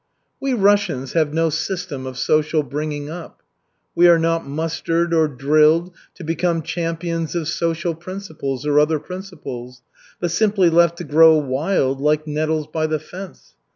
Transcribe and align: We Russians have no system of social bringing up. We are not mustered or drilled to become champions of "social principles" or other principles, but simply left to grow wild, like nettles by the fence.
We 0.39 0.53
Russians 0.55 1.13
have 1.13 1.31
no 1.31 1.51
system 1.51 2.07
of 2.07 2.17
social 2.17 2.63
bringing 2.63 3.07
up. 3.07 3.43
We 3.93 4.07
are 4.07 4.17
not 4.17 4.47
mustered 4.47 5.13
or 5.13 5.27
drilled 5.27 5.93
to 6.15 6.23
become 6.23 6.63
champions 6.63 7.35
of 7.35 7.47
"social 7.47 7.93
principles" 7.93 8.65
or 8.65 8.79
other 8.79 8.97
principles, 8.99 9.83
but 10.19 10.31
simply 10.31 10.71
left 10.71 10.97
to 10.97 11.03
grow 11.03 11.37
wild, 11.37 12.01
like 12.01 12.25
nettles 12.25 12.65
by 12.65 12.87
the 12.87 12.97
fence. 12.97 13.53